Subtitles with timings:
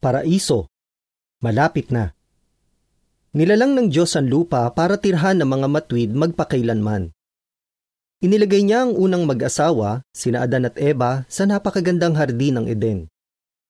[0.00, 0.72] Paraiso.
[1.44, 2.16] Malapit na.
[3.36, 7.12] Nilalang ng Diyos ang lupa para tirhan ng mga matwid magpakailanman.
[8.24, 13.12] Inilagay niya ang unang mag-asawa, sina Adan at Eva, sa napakagandang hardin ng Eden.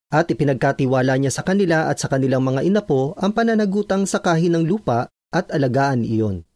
[0.06, 4.70] At ipinagkatiwala niya sa kanila at sa kanilang mga inapo ang pananagutang sa kahin ng
[4.70, 6.46] lupa at alagaan iyon.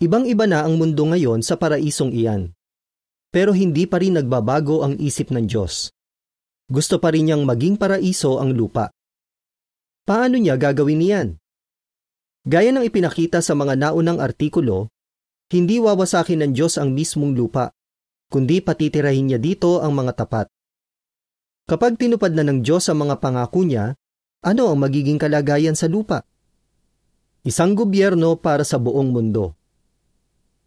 [0.00, 2.56] Ibang-iba na ang mundo ngayon sa paraisong iyan.
[3.28, 5.92] Pero hindi pa rin nagbabago ang isip ng Diyos.
[6.64, 8.88] Gusto pa rin niyang maging paraiso ang lupa.
[10.08, 11.28] Paano niya gagawin niyan?
[12.44, 14.88] Gaya ng ipinakita sa mga naunang artikulo,
[15.52, 17.72] hindi wawasakin ng Diyos ang mismong lupa,
[18.32, 20.48] kundi patitirahin niya dito ang mga tapat.
[21.64, 23.96] Kapag tinupad na ng Diyos ang mga pangako niya,
[24.44, 26.24] ano ang magiging kalagayan sa lupa?
[27.44, 29.56] Isang gobyerno para sa buong mundo.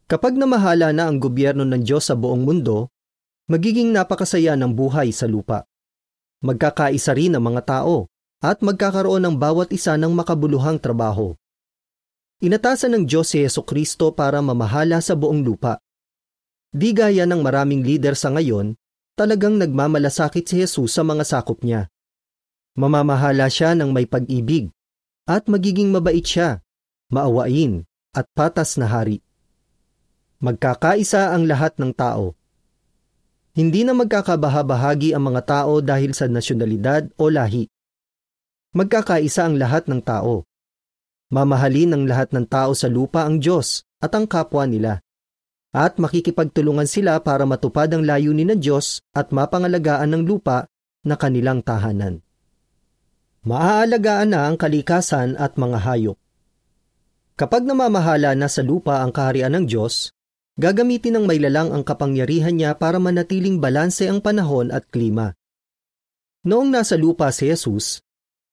[0.10, 2.90] Kapag namahala na ang gobyerno ng Diyos sa buong mundo,
[3.50, 5.66] magiging napakasaya ng buhay sa lupa.
[6.46, 8.06] Magkakaisa rin ang mga tao
[8.38, 11.34] at magkakaroon ng bawat isa ng makabuluhang trabaho.
[12.38, 15.82] Inatasan ng Diyos si Yeso Kristo para mamahala sa buong lupa.
[16.70, 18.78] Di gaya ng maraming leader sa ngayon,
[19.18, 21.90] talagang nagmamalasakit si Jesus sa mga sakop niya.
[22.78, 24.70] Mamamahala siya ng may pag-ibig
[25.26, 26.62] at magiging mabait siya,
[27.10, 29.26] maawain at patas na hari.
[30.38, 32.37] Magkakaisa ang lahat ng tao.
[33.58, 37.66] Hindi na magkakabahabahagi ang mga tao dahil sa nasyonalidad o lahi.
[38.78, 40.46] Magkakaisa ang lahat ng tao
[41.28, 45.04] Mamahalin ng lahat ng tao sa lupa ang Diyos at ang kapwa nila.
[45.76, 50.72] At makikipagtulungan sila para matupad ang layunin ng Diyos at mapangalagaan ng lupa
[51.04, 52.24] na kanilang tahanan.
[53.44, 56.18] Maaalagaan na ang kalikasan at mga hayop.
[57.36, 60.16] Kapag namamahala na sa lupa ang kaharian ng Diyos,
[60.58, 65.38] gagamitin ng mailalang ang kapangyarihan niya para manatiling balanse ang panahon at klima.
[66.44, 68.02] Noong nasa lupa si Jesus,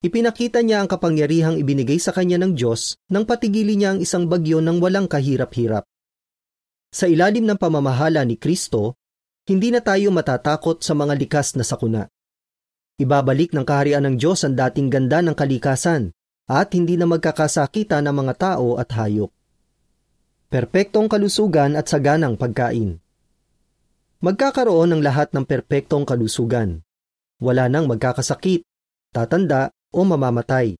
[0.04, 4.60] Ipinakita niya ang kapangyarihang ibinigay sa kanya ng Diyos nang patigilin niya ang isang bagyo
[4.60, 5.88] ng walang kahirap-hirap.
[6.92, 9.00] Sa ilalim ng pamamahala ni Kristo,
[9.48, 12.04] hindi na tayo matatakot sa mga likas na sakuna.
[13.00, 16.12] Ibabalik ng kaharian ng Diyos ang dating ganda ng kalikasan
[16.52, 19.33] at hindi na magkakasakita ng mga tao at hayop.
[20.54, 23.02] Perpektong kalusugan at saganang pagkain.
[24.22, 26.78] Magkakaroon ng lahat ng perpektong kalusugan.
[27.42, 28.62] Wala nang magkakasakit,
[29.10, 30.78] tatanda o mamamatay.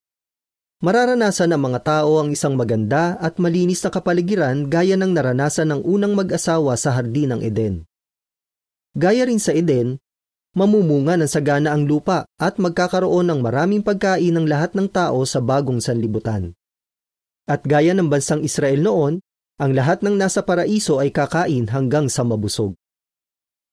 [0.79, 5.83] Mararanasan ng mga tao ang isang maganda at malinis na kapaligiran gaya ng naranasan ng
[5.83, 7.83] unang mag-asawa sa hardin ng Eden.
[8.95, 9.99] Gaya rin sa Eden,
[10.55, 15.43] mamumunga ng sagana ang lupa at magkakaroon ng maraming pagkain ng lahat ng tao sa
[15.43, 16.55] bagong sanlibutan.
[17.51, 19.19] At gaya ng bansang Israel noon,
[19.61, 22.75] ang lahat ng nasa paraiso ay kakain hanggang sa mabusog.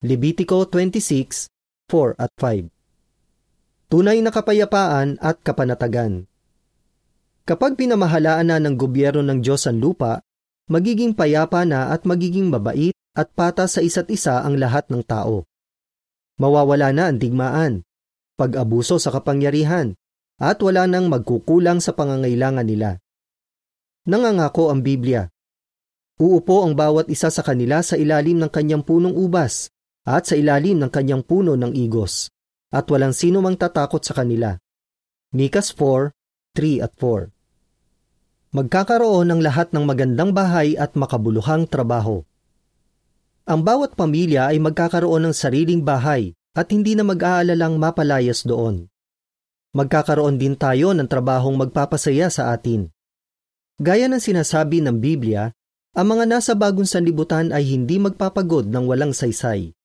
[0.02, 1.47] Levitico 26,
[1.90, 2.81] 4 at 5
[3.92, 6.24] tunay na kapayapaan at kapanatagan.
[7.44, 10.24] Kapag pinamahalaan na ng gobyerno ng Diyos ang lupa,
[10.72, 15.44] magiging payapa na at magiging mabait at pata sa isa't isa ang lahat ng tao.
[16.40, 17.84] Mawawala na ang digmaan,
[18.40, 20.00] pag-abuso sa kapangyarihan,
[20.40, 23.03] at wala nang magkukulang sa pangangailangan nila.
[24.08, 25.28] Nangangako ang Biblia.
[26.21, 29.73] Uupo ang bawat isa sa kanila sa ilalim ng kanyang punong ubas
[30.05, 32.29] at sa ilalim ng kanyang puno ng igos
[32.69, 34.53] at walang sino mang tatakot sa kanila.
[35.33, 36.13] Mikas 4,
[36.53, 42.21] 3 at 4 Magkakaroon ng lahat ng magandang bahay at makabuluhang trabaho.
[43.49, 48.85] Ang bawat pamilya ay magkakaroon ng sariling bahay at hindi na mag-aalalang mapalayas doon.
[49.73, 52.93] Magkakaroon din tayo ng trabahong magpapasaya sa atin.
[53.81, 55.49] Gaya ng sinasabi ng Biblia,
[55.91, 59.75] ang mga nasa bagong sanlibutan ay hindi magpapagod ng walang saysay.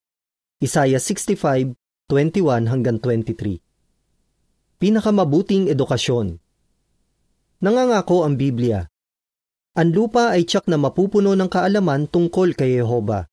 [0.63, 1.75] Isaiah 65,
[2.07, 3.59] 21 hanggang 23.
[4.79, 6.39] Pinakamabuting edukasyon
[7.59, 8.87] Nangangako ang Biblia.
[9.75, 13.27] Ang lupa ay tiyak na mapupuno ng kaalaman tungkol kay Jehova.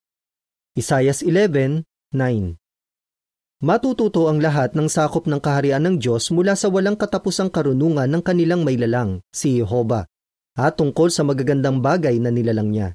[0.74, 1.86] Isayas 11:9.
[3.62, 8.24] Matututo ang lahat ng sakop ng kaharian ng Diyos mula sa walang katapusang karunungan ng
[8.26, 10.10] kanilang maylalang, si Jehova,
[10.54, 12.94] at tungkol sa magagandang bagay na nilalang niya.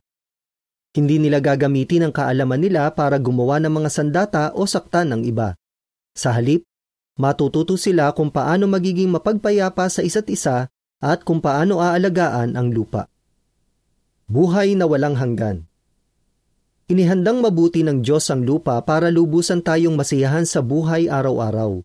[0.95, 5.55] Hindi nila gagamitin ang kaalaman nila para gumawa ng mga sandata o saktan ng iba.
[6.17, 6.65] Sa halip,
[7.19, 13.07] matututo sila kung paano magiging mapagpayapa sa isa't isa at kung paano aalagaan ang lupa.
[14.27, 15.69] Buhay na walang hanggan
[16.89, 21.85] Inihandang mabuti ng Diyos ang lupa para lubusan tayong masiyahan sa buhay araw-araw.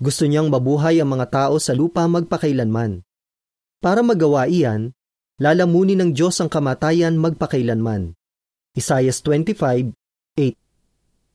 [0.00, 3.04] Gusto niyang mabuhay ang mga tao sa lupa magpakailanman.
[3.84, 4.96] Para magawa iyan,
[5.36, 8.16] lalamunin ng Diyos ang kamatayan magpakailanman.
[8.72, 9.92] Isaiah 25,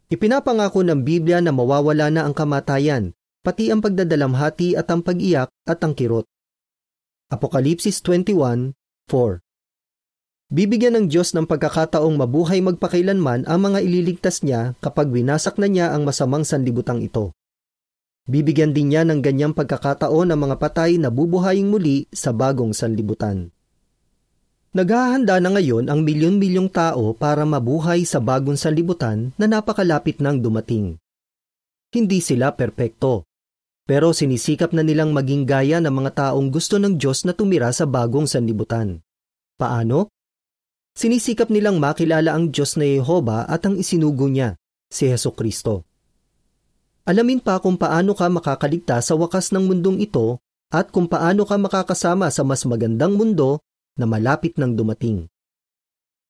[0.10, 3.14] Ipinapangako ng Biblia na mawawala na ang kamatayan,
[3.46, 6.26] pati ang pagdadalamhati at ang pag-iyak at ang kirot.
[7.30, 8.74] Apokalipsis 21:4
[10.50, 15.94] Bibigyan ng Diyos ng pagkakataong mabuhay magpakailanman ang mga ililigtas niya kapag winasak na niya
[15.94, 17.38] ang masamang sanlibutang ito.
[18.30, 23.50] Bibigyan din niya ng ganyang pagkakataon ang mga patay na bubuhaying muli sa bagong sanlibutan.
[24.70, 31.02] Naghahanda na ngayon ang milyon-milyong tao para mabuhay sa bagong sanlibutan na napakalapit nang dumating.
[31.90, 33.26] Hindi sila perpekto,
[33.90, 37.90] pero sinisikap na nilang maging gaya ng mga taong gusto ng Diyos na tumira sa
[37.90, 39.02] bagong sanlibutan.
[39.58, 40.14] Paano?
[40.94, 44.54] Sinisikap nilang makilala ang Diyos na Yehova at ang isinugo niya,
[44.94, 45.89] si Heso Kristo.
[47.10, 50.38] Alamin pa kung paano ka makakaligtas sa wakas ng mundong ito
[50.70, 53.66] at kung paano ka makakasama sa mas magandang mundo
[53.98, 55.26] na malapit ng dumating.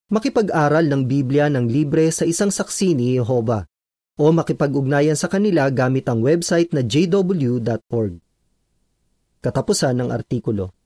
[0.07, 3.67] Makipag-aral ng Biblia ng libre sa isang saksi ni Yehova
[4.15, 8.15] o makipag-ugnayan sa kanila gamit ang website na jw.org.
[9.43, 10.78] Katapusan ng artikulo.